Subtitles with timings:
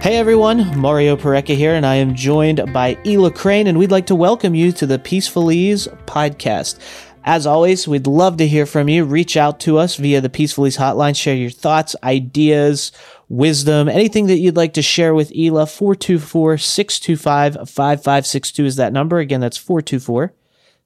[0.00, 4.06] Hey everyone, Mario Pareca here, and I am joined by Ela Crane, and we'd like
[4.06, 6.78] to welcome you to the Peaceful Ease podcast.
[7.22, 9.04] As always, we'd love to hear from you.
[9.04, 11.14] Reach out to us via the Peaceful Ease hotline.
[11.14, 12.92] Share your thoughts, ideas,
[13.28, 15.66] wisdom, anything that you'd like to share with Ela.
[15.66, 19.18] 424 625 5562 is that number.
[19.18, 20.32] Again, that's 424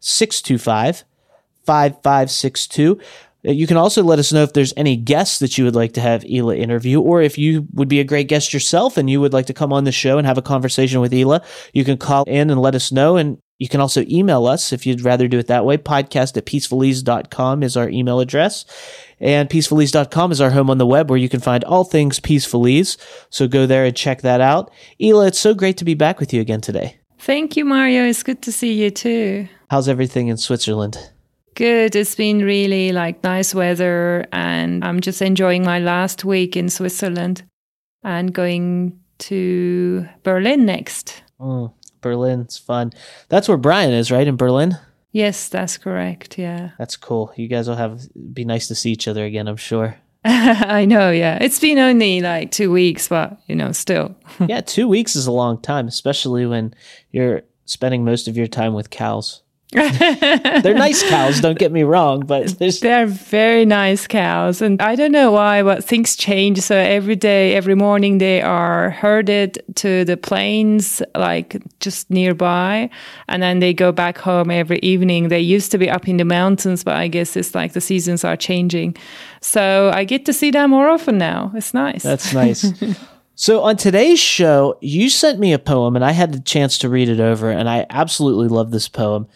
[0.00, 1.04] 625
[1.64, 3.00] 5562.
[3.46, 6.00] You can also let us know if there's any guests that you would like to
[6.00, 9.34] have Ela interview, or if you would be a great guest yourself and you would
[9.34, 11.42] like to come on the show and have a conversation with Ela,
[11.74, 13.16] you can call in and let us know.
[13.18, 15.76] And you can also email us if you'd rather do it that way.
[15.76, 18.64] Podcast at peacefulease.com is our email address.
[19.20, 22.66] And peacefulease.com is our home on the web where you can find all things Peaceful
[22.66, 22.96] Ease.
[23.28, 24.72] So go there and check that out.
[24.98, 26.98] Ela, it's so great to be back with you again today.
[27.18, 28.04] Thank you, Mario.
[28.04, 29.48] It's good to see you too.
[29.70, 31.10] How's everything in Switzerland?
[31.54, 31.94] Good.
[31.94, 37.42] It's been really like nice weather, and I'm just enjoying my last week in Switzerland
[38.02, 41.22] and going to Berlin next.
[41.40, 42.92] Mm, Berlin's fun.
[43.28, 44.26] That's where Brian is, right?
[44.26, 44.78] In Berlin?
[45.12, 46.38] Yes, that's correct.
[46.38, 46.70] Yeah.
[46.76, 47.32] That's cool.
[47.36, 48.02] You guys will have
[48.34, 49.96] be nice to see each other again, I'm sure.
[50.24, 51.12] I know.
[51.12, 51.38] Yeah.
[51.40, 54.16] It's been only like two weeks, but you know, still.
[54.48, 56.74] yeah, two weeks is a long time, especially when
[57.12, 59.43] you're spending most of your time with cows.
[59.72, 64.62] They're nice cows, don't get me wrong, but there's They're very nice cows.
[64.62, 66.60] And I don't know why, but things change.
[66.60, 72.88] So every day, every morning, they are herded to the plains, like just nearby.
[73.28, 75.28] And then they go back home every evening.
[75.28, 78.24] They used to be up in the mountains, but I guess it's like the seasons
[78.24, 78.96] are changing.
[79.40, 81.52] So I get to see them more often now.
[81.54, 82.02] It's nice.
[82.02, 82.72] that's nice.
[83.36, 86.88] So on today's show, you sent me a poem and I had the chance to
[86.88, 89.26] read it over and I absolutely love this poem.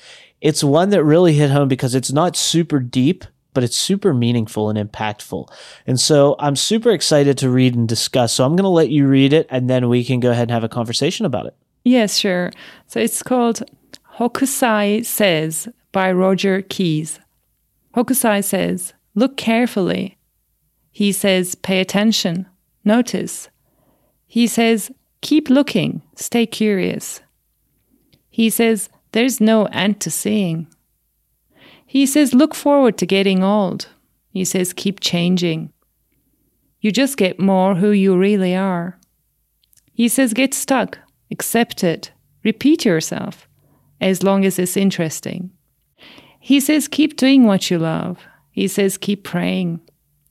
[0.41, 4.71] It's one that really hit home because it's not super deep, but it's super meaningful
[4.71, 5.53] and impactful.
[5.85, 8.35] And so I'm super excited to read and discuss.
[8.35, 10.53] So I'm going to let you read it and then we can go ahead and
[10.53, 11.57] have a conversation about it.
[11.85, 12.53] Yes, sure.
[12.87, 13.63] So it's called
[14.19, 17.19] Hokusai Says by Roger Keyes.
[17.97, 20.19] Hokusai says, Look carefully.
[20.93, 22.47] He says, Pay attention.
[22.85, 23.49] Notice.
[24.29, 26.03] He says, Keep looking.
[26.15, 27.21] Stay curious.
[28.31, 30.69] He says, There's no end to seeing.
[31.85, 33.89] He says, Look forward to getting old.
[34.31, 35.73] He says, Keep changing.
[36.81, 39.01] You just get more who you really are.
[39.93, 40.99] He says, Get stuck.
[41.33, 42.13] Accept it.
[42.45, 43.49] Repeat yourself
[44.01, 45.51] as long as it's interesting.
[46.39, 48.27] He says, keep doing what you love.
[48.51, 49.81] He says, keep praying.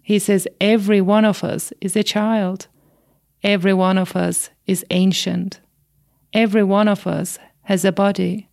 [0.02, 2.68] He says, every one of us is a child.
[3.44, 5.60] Every one of us is ancient.
[6.34, 8.50] Every one of us has a body.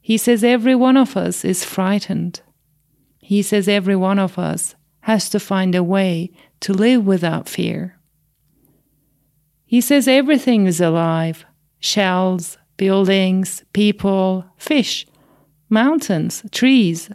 [0.00, 2.40] He says, every one of us is frightened.
[3.18, 7.98] He says, every one of us has to find a way to live without fear.
[9.64, 11.44] He says, everything is alive
[11.82, 15.06] shells, buildings, people, fish,
[15.68, 17.10] mountains, trees.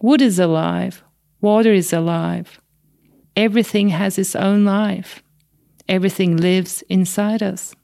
[0.00, 1.02] Wood is alive,
[1.40, 2.60] water is alive.
[3.34, 5.22] Everything has its own life.
[5.88, 7.74] Everything lives inside us.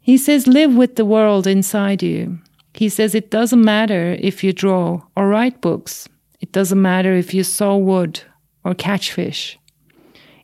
[0.00, 2.38] He says, live with the world inside you.
[2.72, 6.08] He says, it doesn't matter if you draw or write books.
[6.40, 8.22] It doesn't matter if you saw wood
[8.64, 9.58] or catch fish.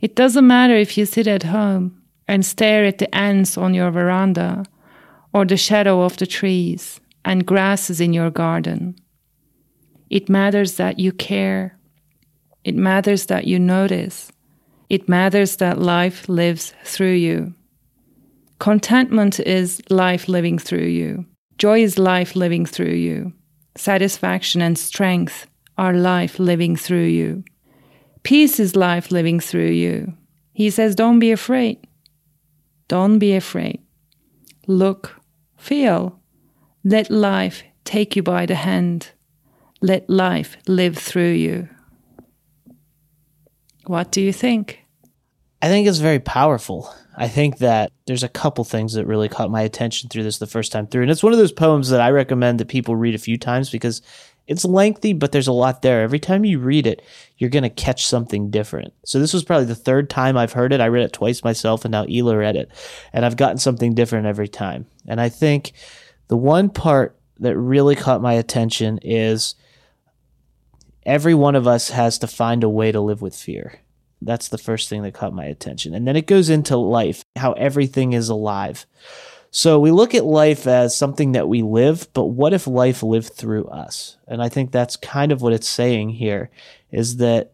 [0.00, 3.90] It doesn't matter if you sit at home and stare at the ants on your
[3.90, 4.64] veranda
[5.32, 8.96] or the shadow of the trees and grasses in your garden.
[10.10, 11.78] It matters that you care.
[12.64, 14.30] It matters that you notice.
[14.88, 17.54] It matters that life lives through you.
[18.58, 21.26] Contentment is life living through you.
[21.58, 23.32] Joy is life living through you.
[23.76, 25.46] Satisfaction and strength
[25.76, 27.44] are life living through you.
[28.22, 30.14] Peace is life living through you.
[30.52, 31.86] He says, Don't be afraid.
[32.88, 33.82] Don't be afraid.
[34.66, 35.20] Look,
[35.56, 36.20] feel.
[36.84, 39.12] Let life take you by the hand.
[39.80, 41.68] let life live through you.
[43.86, 44.80] What do you think?
[45.60, 46.92] I think it's very powerful.
[47.16, 50.46] I think that there's a couple things that really caught my attention through this the
[50.46, 51.02] first time through.
[51.02, 53.70] And it's one of those poems that I recommend that people read a few times
[53.70, 54.02] because
[54.46, 56.02] it's lengthy, but there's a lot there.
[56.02, 57.02] Every time you read it,
[57.38, 58.92] you're going to catch something different.
[59.04, 60.80] So this was probably the third time I've heard it.
[60.80, 62.70] I read it twice myself and now Ela read it.
[63.12, 64.86] And I've gotten something different every time.
[65.06, 65.72] And I think
[66.28, 69.54] the one part that really caught my attention is
[71.06, 73.80] every one of us has to find a way to live with fear.
[74.22, 75.94] That's the first thing that caught my attention.
[75.94, 78.86] And then it goes into life, how everything is alive.
[79.50, 83.34] So we look at life as something that we live, but what if life lived
[83.34, 84.16] through us?
[84.26, 86.50] And I think that's kind of what it's saying here
[86.90, 87.52] is that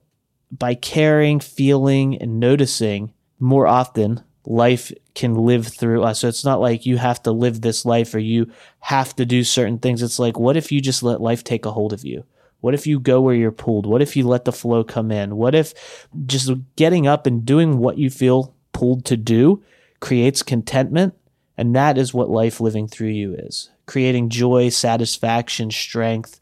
[0.50, 6.20] by caring, feeling, and noticing more often, life can live through us.
[6.20, 8.50] So it's not like you have to live this life or you
[8.80, 10.02] have to do certain things.
[10.02, 12.24] It's like, what if you just let life take a hold of you?
[12.60, 13.86] What if you go where you're pulled?
[13.86, 15.36] What if you let the flow come in?
[15.36, 19.62] What if just getting up and doing what you feel pulled to do
[20.00, 21.14] creates contentment?
[21.56, 26.38] And that is what life living through you is creating joy, satisfaction, strength.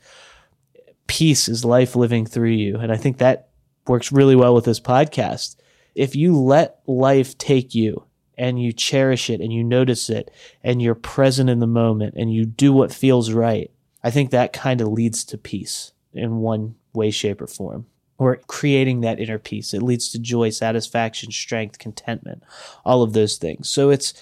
[1.07, 2.77] Peace is life living through you.
[2.77, 3.49] And I think that
[3.87, 5.57] works really well with this podcast.
[5.95, 8.05] If you let life take you
[8.37, 10.31] and you cherish it and you notice it
[10.63, 13.71] and you're present in the moment and you do what feels right,
[14.05, 17.87] I think that kind of leads to peace in one way, shape, or form.
[18.19, 19.73] Or creating that inner peace.
[19.73, 22.43] It leads to joy, satisfaction, strength, contentment,
[22.85, 23.69] all of those things.
[23.69, 24.13] So it's,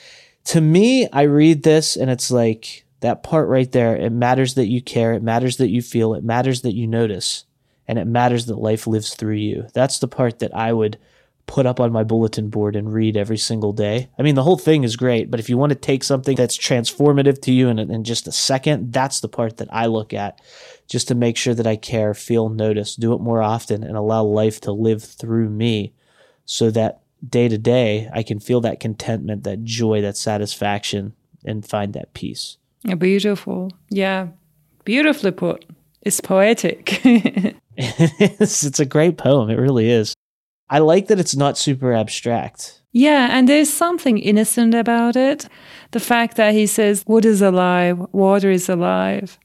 [0.45, 3.97] to me, I read this and it's like that part right there.
[3.97, 5.15] It matters that you care.
[5.15, 6.15] It matters that you feel.
[6.15, 7.45] It matters that you notice.
[7.89, 9.67] And it matters that life lives through you.
[9.73, 10.99] That's the part that I would
[11.47, 14.09] put up on my bulletin board and read every single day.
[14.19, 16.59] I mean, the whole thing is great, but if you want to take something that's
[16.59, 20.41] transformative to you in, in just a second, that's the part that I look at
[20.89, 24.25] just to make sure that I care, feel, notice, do it more often, and allow
[24.25, 25.93] life to live through me
[26.45, 31.15] so that day to day I can feel that contentment, that joy, that satisfaction,
[31.45, 32.59] and find that peace.
[32.99, 33.71] Beautiful.
[33.89, 34.29] Yeah.
[34.85, 35.65] Beautifully put.
[36.03, 37.01] It's poetic.
[37.77, 39.51] it's, it's a great poem.
[39.51, 40.15] It really is.
[40.69, 42.83] I like that it's not super abstract.
[42.93, 45.49] Yeah, and there's something innocent about it.
[45.91, 49.39] The fact that he says, Wood is alive, water is alive.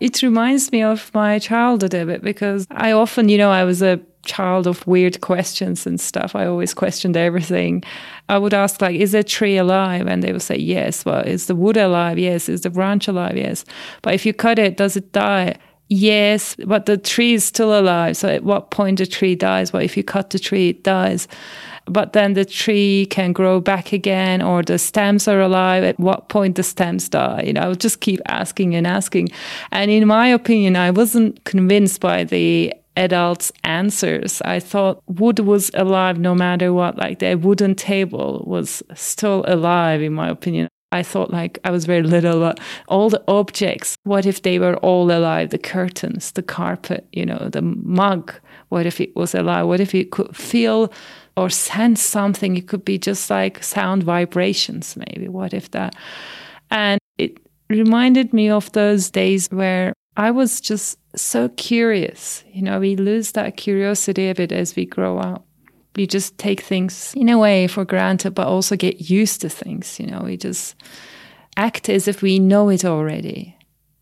[0.00, 3.82] It reminds me of my childhood a bit because I often, you know, I was
[3.82, 6.34] a child of weird questions and stuff.
[6.34, 7.82] I always questioned everything.
[8.28, 10.06] I would ask, like, is a tree alive?
[10.06, 11.04] And they would say, yes.
[11.04, 12.18] Well, is the wood alive?
[12.18, 12.48] Yes.
[12.48, 13.36] Is the branch alive?
[13.36, 13.64] Yes.
[14.02, 15.56] But if you cut it, does it die?
[15.92, 18.16] Yes, but the tree is still alive.
[18.16, 19.72] So at what point the tree dies?
[19.72, 21.26] Well, if you cut the tree, it dies.
[21.86, 25.82] But then the tree can grow back again, or the stems are alive.
[25.82, 27.42] At what point the stems die?
[27.44, 29.30] You know, I would just keep asking and asking.
[29.72, 34.40] And in my opinion, I wasn't convinced by the adults' answers.
[34.42, 36.98] I thought wood was alive no matter what.
[36.98, 40.68] Like the wooden table was still alive, in my opinion.
[40.92, 42.58] I thought like I was very little, but
[42.88, 45.50] all the objects, what if they were all alive?
[45.50, 48.34] The curtains, the carpet, you know, the mug,
[48.70, 49.66] what if it was alive?
[49.66, 50.92] What if it could feel
[51.36, 52.56] or sense something?
[52.56, 55.28] It could be just like sound vibrations, maybe.
[55.28, 55.94] What if that?
[56.70, 57.38] And it
[57.68, 62.44] reminded me of those days where I was just so curious.
[62.52, 65.46] You know, we lose that curiosity a bit as we grow up.
[65.96, 69.98] We just take things in a way for granted, but also get used to things.
[69.98, 70.76] You know, we just
[71.56, 73.56] act as if we know it already.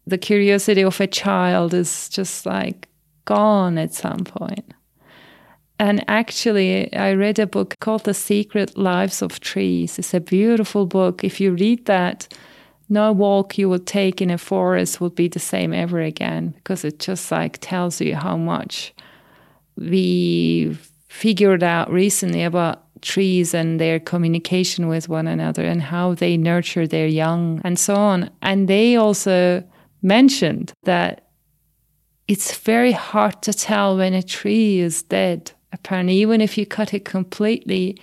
[0.07, 2.89] The curiosity of a child is just like
[3.25, 4.75] gone at some point.
[5.81, 9.99] And actually, I read a book called The Secret Lives of Trees.
[9.99, 11.23] It's a beautiful book.
[11.23, 12.35] If you read that,
[12.89, 16.85] no walk you would take in a forest would be the same ever again because
[16.85, 18.95] it just like tells you how much
[19.77, 20.77] we
[21.09, 26.87] figured out recently about trees and their communication with one another and how they nurture
[26.87, 28.31] their young and so on.
[28.43, 29.65] And they also
[30.03, 31.29] mentioned that
[32.27, 35.53] it's very hard to tell when a tree is dead.
[35.73, 37.97] Apparently, even if you cut it completely,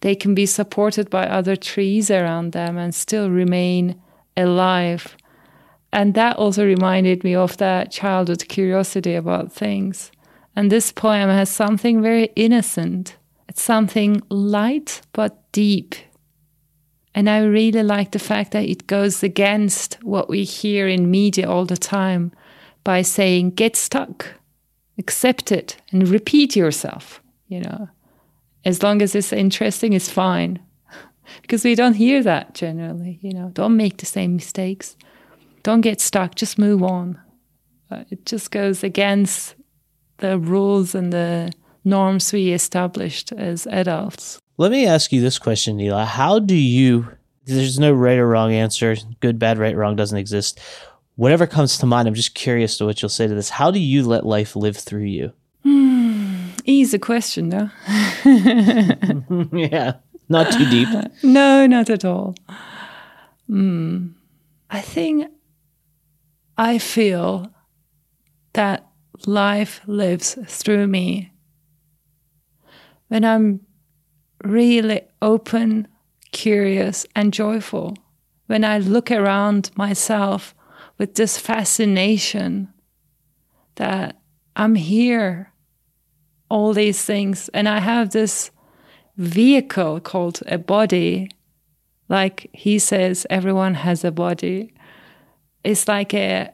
[0.00, 4.00] they can be supported by other trees around them and still remain
[4.36, 5.16] alive.
[5.92, 10.10] And that also reminded me of that childhood curiosity about things.
[10.56, 13.16] And this poem has something very innocent.
[13.46, 15.94] It's something light but deep.
[17.14, 21.48] And I really like the fact that it goes against what we hear in media
[21.48, 22.32] all the time
[22.84, 24.34] by saying, get stuck,
[24.98, 27.22] accept it, and repeat yourself.
[27.48, 27.88] You know,
[28.64, 30.58] as long as it's interesting, it's fine
[31.42, 33.18] because we don't hear that generally.
[33.22, 34.96] You know, don't make the same mistakes.
[35.62, 36.34] Don't get stuck.
[36.34, 37.20] Just move on.
[37.90, 39.54] Uh, it just goes against
[40.18, 41.52] the rules and the
[41.84, 44.38] norms we established as adults.
[44.58, 46.04] Let me ask you this question, Neela.
[46.04, 47.08] How do you,
[47.44, 50.58] there's no right or wrong answer, good, bad, right, wrong doesn't exist.
[51.16, 53.50] Whatever comes to mind, I'm just curious to what you'll say to this.
[53.50, 55.32] How do you let life live through you?
[55.62, 57.70] Hmm, easy question, though.
[59.52, 59.92] yeah,
[60.28, 60.88] not too deep.
[61.22, 62.34] no, not at all.
[63.48, 64.14] Mm,
[64.70, 65.30] I think
[66.58, 67.50] I feel
[68.54, 68.86] that
[69.26, 71.32] life lives through me
[73.08, 73.60] when I'm
[74.44, 75.88] really open,
[76.32, 77.96] curious, and joyful.
[78.46, 80.54] When I look around myself
[80.98, 82.72] with this fascination
[83.76, 84.20] that
[84.54, 85.52] I'm here,
[86.48, 88.50] all these things, and I have this
[89.16, 91.30] vehicle called a body.
[92.08, 94.72] Like he says, everyone has a body.
[95.64, 96.50] It's like a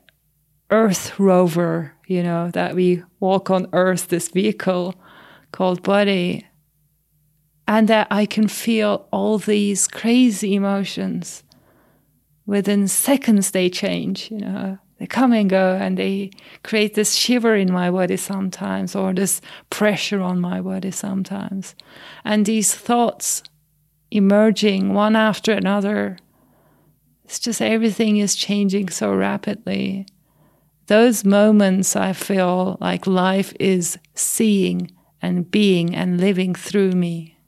[0.71, 4.95] earth rover, you know, that we walk on earth, this vehicle
[5.51, 6.47] called body
[7.67, 11.43] and that I can feel all these crazy emotions.
[12.45, 16.31] Within seconds, they change, you know, they come and go, and they
[16.63, 19.41] create this shiver in my body sometimes, or this
[19.71, 21.75] pressure on my body sometimes.
[22.25, 23.43] And these thoughts
[24.11, 26.19] emerging one after another,
[27.25, 30.07] it's just everything is changing so rapidly.
[30.93, 34.91] Those moments, I feel like life is seeing
[35.23, 37.39] and being and living through me.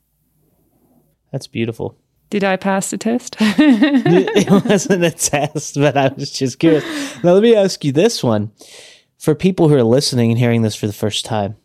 [1.30, 1.98] That's beautiful.
[2.30, 3.36] Did I pass the test?
[3.40, 6.84] it wasn't a test, but I was just curious.
[7.22, 8.50] Now, let me ask you this one.
[9.18, 11.56] For people who are listening and hearing this for the first time,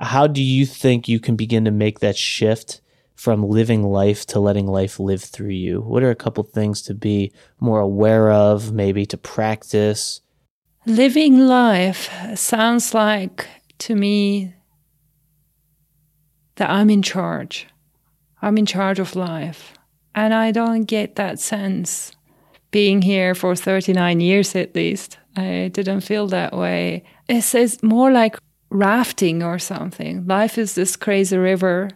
[0.00, 2.80] how do you think you can begin to make that shift
[3.14, 5.82] from living life to letting life live through you?
[5.82, 10.22] What are a couple things to be more aware of, maybe to practice?
[10.88, 14.54] Living life sounds like to me
[16.54, 17.66] that I'm in charge.
[18.40, 19.74] I'm in charge of life.
[20.14, 22.12] And I don't get that sense
[22.70, 25.18] being here for 39 years at least.
[25.36, 27.02] I didn't feel that way.
[27.26, 28.38] It says more like
[28.70, 30.24] rafting or something.
[30.24, 31.90] Life is this crazy river.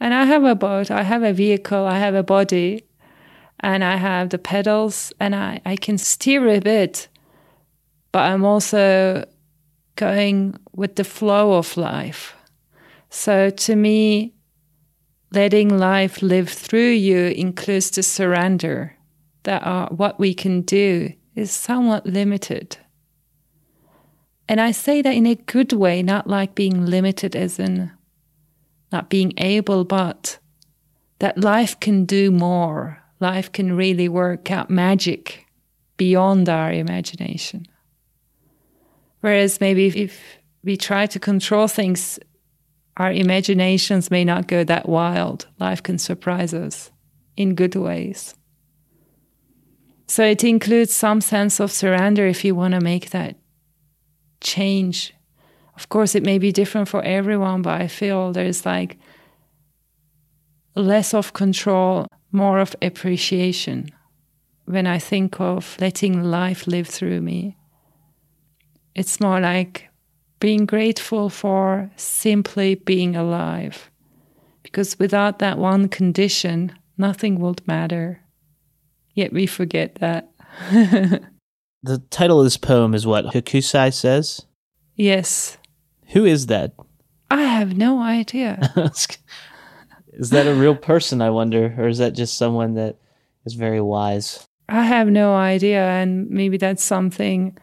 [0.00, 2.84] And I have a boat, I have a vehicle, I have a body,
[3.60, 7.08] and I have the pedals, and I, I can steer a bit.
[8.12, 9.24] But I'm also
[9.96, 12.34] going with the flow of life.
[13.10, 14.34] So to me,
[15.32, 18.96] letting life live through you includes the surrender
[19.44, 22.76] that what we can do is somewhat limited.
[24.48, 27.90] And I say that in a good way, not like being limited as in
[28.90, 30.38] not being able, but
[31.18, 33.02] that life can do more.
[33.20, 35.46] Life can really work out magic
[35.96, 37.66] beyond our imagination.
[39.22, 40.20] Whereas maybe if
[40.62, 42.20] we try to control things
[42.96, 45.46] our imaginations may not go that wild.
[45.58, 46.90] Life can surprise us
[47.36, 48.34] in good ways.
[50.06, 53.36] So it includes some sense of surrender if you want to make that
[54.40, 55.14] change.
[55.74, 58.98] Of course, it may be different for everyone, but I feel there's like
[60.76, 63.88] less of control, more of appreciation
[64.66, 67.56] when I think of letting life live through me.
[68.94, 69.88] It's more like
[70.40, 73.90] being grateful for simply being alive.
[74.62, 78.20] Because without that one condition, nothing would matter.
[79.14, 80.30] Yet we forget that.
[81.82, 84.44] the title of this poem is what Hokusai says?
[84.96, 85.58] Yes.
[86.08, 86.74] Who is that?
[87.30, 88.72] I have no idea.
[90.12, 91.74] is that a real person, I wonder?
[91.78, 92.98] Or is that just someone that
[93.46, 94.46] is very wise?
[94.68, 95.84] I have no idea.
[95.84, 97.56] And maybe that's something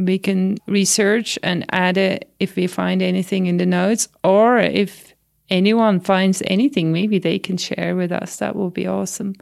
[0.00, 5.14] we can research and add it if we find anything in the notes, or if
[5.50, 8.36] anyone finds anything, maybe they can share with us.
[8.36, 9.34] That would be awesome.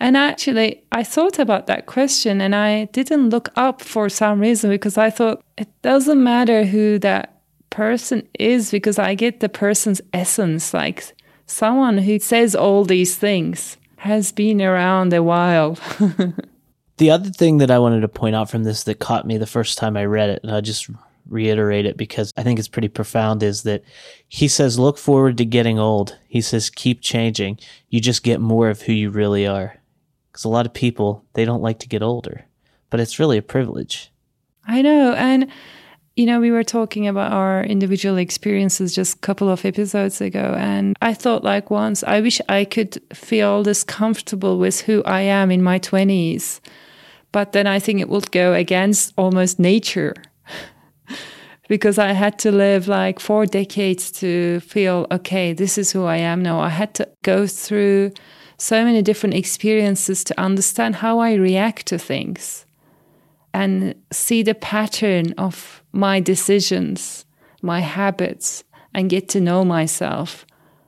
[0.00, 4.70] And actually, I thought about that question and I didn't look up for some reason
[4.70, 10.00] because I thought it doesn't matter who that person is because I get the person's
[10.12, 10.72] essence.
[10.72, 11.12] Like
[11.46, 15.76] someone who says all these things has been around a while.
[16.98, 19.46] The other thing that I wanted to point out from this that caught me the
[19.46, 20.90] first time I read it, and I'll just
[21.28, 23.84] reiterate it because I think it's pretty profound, is that
[24.26, 26.18] he says, Look forward to getting old.
[26.28, 27.60] He says, Keep changing.
[27.88, 29.76] You just get more of who you really are.
[30.32, 32.46] Because a lot of people, they don't like to get older,
[32.90, 34.10] but it's really a privilege.
[34.66, 35.12] I know.
[35.12, 35.48] And,
[36.16, 40.56] you know, we were talking about our individual experiences just a couple of episodes ago.
[40.58, 45.20] And I thought, like, once, I wish I could feel this comfortable with who I
[45.20, 46.60] am in my 20s
[47.32, 50.14] but then I think it would go against almost nature
[51.68, 56.16] because I had to live like four decades to feel, okay, this is who I
[56.16, 56.60] am now.
[56.60, 58.12] I had to go through
[58.58, 62.66] so many different experiences to understand how I react to things
[63.54, 67.24] and see the pattern of my decisions,
[67.62, 70.44] my habits, and get to know myself,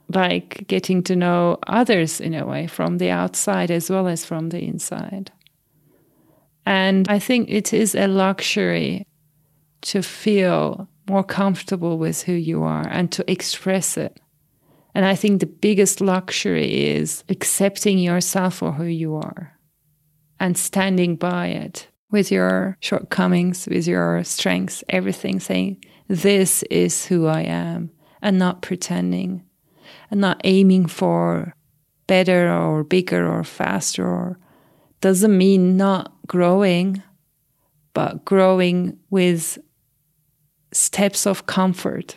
[0.09, 4.49] like getting to know others in a way from the outside as well as from
[4.49, 5.30] the inside.
[6.66, 9.06] And I think it is a luxury
[9.82, 14.20] to feel more comfortable with who you are and to express it.
[14.94, 19.58] And I think the biggest luxury is accepting yourself for who you are
[20.38, 27.26] and standing by it with your shortcomings, with your strengths, everything, saying, This is who
[27.26, 27.90] I am,
[28.20, 29.44] and not pretending,
[30.10, 31.54] and not aiming for
[32.06, 34.38] better or bigger or faster or
[35.00, 37.02] doesn't mean not growing,
[37.95, 39.59] but growing with
[40.73, 42.16] steps of comfort,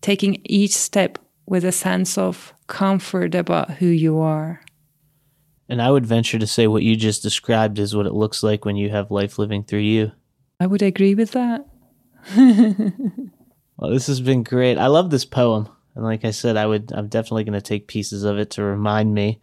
[0.00, 4.60] taking each step with a sense of comfort about who you are.
[5.68, 8.64] And I would venture to say what you just described is what it looks like
[8.64, 10.12] when you have life living through you.
[10.60, 11.66] I would agree with that.
[13.76, 14.78] well, this has been great.
[14.78, 15.68] I love this poem.
[15.94, 18.62] And like I said, I would I'm definitely going to take pieces of it to
[18.62, 19.40] remind me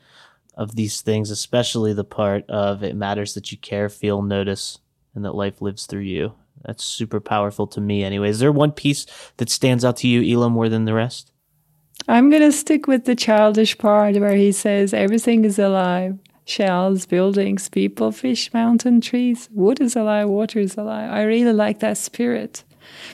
[0.56, 4.80] of these things, especially the part of it matters that you care, feel, notice,
[5.16, 6.34] and that life lives through you.
[6.64, 8.30] That's super powerful to me anyway.
[8.30, 9.06] Is there one piece
[9.38, 11.32] that stands out to you, Elah, more than the rest?
[12.08, 17.06] I'm going to stick with the childish part where he says everything is alive shells,
[17.06, 19.48] buildings, people, fish, mountain, trees.
[19.54, 21.10] Wood is alive, water is alive.
[21.10, 22.66] I really like that spirit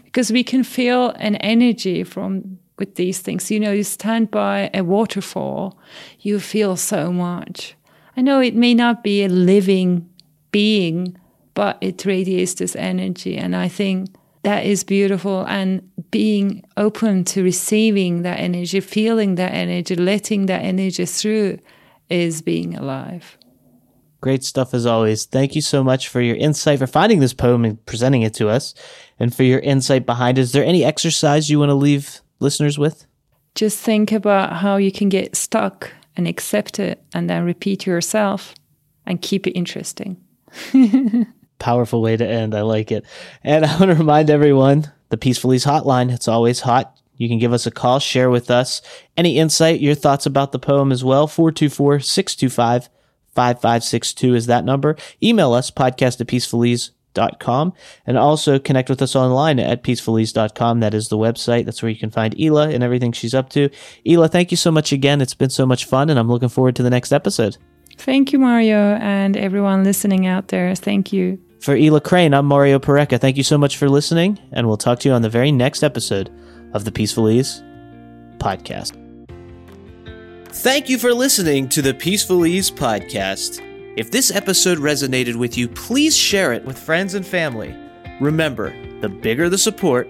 [0.04, 3.52] because we can feel an energy from with these things.
[3.52, 5.78] You know, you stand by a waterfall,
[6.20, 7.76] you feel so much.
[8.18, 10.10] I know it may not be a living
[10.52, 11.18] being,
[11.54, 13.38] but it radiates this energy.
[13.38, 14.10] And I think
[14.44, 15.46] that is beautiful.
[15.48, 21.60] And being open to receiving that energy, feeling that energy, letting that energy through
[22.10, 23.38] is being alive.
[24.22, 25.26] Great stuff as always.
[25.26, 28.50] Thank you so much for your insight, for finding this poem and presenting it to
[28.50, 28.74] us,
[29.18, 30.42] and for your insight behind it.
[30.42, 33.06] Is there any exercise you want to leave listeners with?
[33.56, 38.54] Just think about how you can get stuck and accept it, and then repeat yourself
[39.06, 40.18] and keep it interesting.
[41.60, 42.54] Powerful way to end.
[42.54, 43.06] I like it.
[43.44, 46.12] And I want to remind everyone the Peaceful Ease hotline.
[46.12, 46.98] It's always hot.
[47.16, 48.82] You can give us a call, share with us
[49.18, 51.28] any insight, your thoughts about the poem as well.
[51.28, 52.90] 424 625
[53.36, 54.96] 5562 is that number.
[55.22, 56.28] Email us, podcast at
[57.20, 57.74] peacefulease.com,
[58.06, 60.80] and also connect with us online at peacefulease.com.
[60.80, 61.66] That is the website.
[61.66, 63.70] That's where you can find Elah and everything she's up to.
[64.06, 65.22] Elah, thank you so much again.
[65.22, 67.58] It's been so much fun, and I'm looking forward to the next episode.
[67.98, 70.74] Thank you, Mario, and everyone listening out there.
[70.76, 71.40] Thank you.
[71.60, 73.20] For Elah Crane, I'm Mario Parekha.
[73.20, 75.84] Thank you so much for listening, and we'll talk to you on the very next
[75.84, 76.32] episode
[76.74, 77.62] of the Peaceful Ease
[78.38, 78.96] podcast.
[80.52, 83.69] Thank you for listening to the Peaceful Ease podcast.
[83.96, 87.76] If this episode resonated with you, please share it with friends and family.
[88.22, 90.08] Remember, the bigger the support,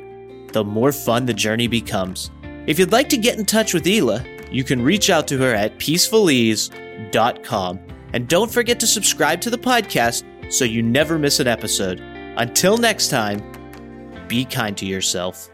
[0.52, 2.30] the more fun the journey becomes.
[2.68, 5.54] If you'd like to get in touch with Elah, you can reach out to her
[5.54, 7.80] at peacefulease.com.
[8.14, 12.00] And don't forget to subscribe to the podcast so you never miss an episode.
[12.38, 13.42] Until next time,
[14.28, 15.50] be kind to yourself.